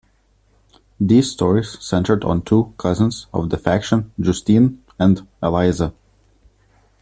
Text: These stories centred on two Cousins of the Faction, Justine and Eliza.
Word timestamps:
These 0.99 1.29
stories 1.31 1.77
centred 1.79 2.23
on 2.23 2.41
two 2.41 2.73
Cousins 2.79 3.27
of 3.35 3.51
the 3.51 3.57
Faction, 3.59 4.11
Justine 4.19 4.81
and 4.97 5.27
Eliza. 5.43 5.93